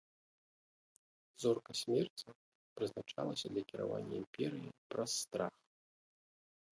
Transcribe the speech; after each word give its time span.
Зорка 1.41 1.71
смерці 1.81 2.29
прызначалася 2.79 3.47
для 3.53 3.63
кіравання 3.73 4.15
імперыяй 4.21 4.73
праз 4.95 5.11
страх. 5.27 5.55